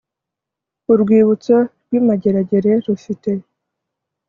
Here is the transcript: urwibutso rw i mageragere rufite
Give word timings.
urwibutso 0.91 1.55
rw 1.83 1.91
i 1.97 1.99
mageragere 2.07 2.71
rufite 2.85 3.31